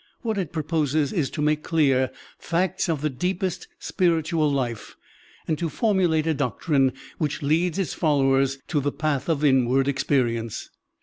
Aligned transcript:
What 0.23 0.39
it 0.39 0.51
proposes 0.51 1.13
is 1.13 1.29
to 1.29 1.43
make 1.43 1.61
clear 1.61 2.09
facts 2.39 2.89
of 2.89 3.01
the 3.01 3.09
deepest 3.11 3.67
spiritual 3.77 4.51
life 4.51 4.95
and 5.47 5.59
to 5.59 5.69
formulate 5.69 6.25
a 6.25 6.33
doctrine 6.33 6.93
which 7.19 7.43
leads 7.43 7.77
its 7.77 7.93
followers 7.93 8.57
to 8.69 8.81
the 8.81 8.91
path 8.91 9.29
of 9.29 9.45
inward 9.45 9.87
experience. 9.87 10.71